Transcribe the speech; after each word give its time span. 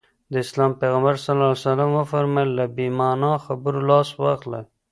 د 0.31 0.33
اسلام 0.45 0.71
پيغمبر 0.81 1.15
ص 1.23 1.25
وفرمايل 1.97 2.49
له 2.59 2.65
بې 2.75 2.87
معنا 2.99 3.31
خبرو 3.45 3.79
لاس 3.89 4.09
واخلي. 4.21 4.61